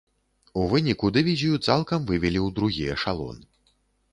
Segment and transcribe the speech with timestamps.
[0.61, 3.37] У выніку, дывізію цалкам вывелі ў другі эшалон.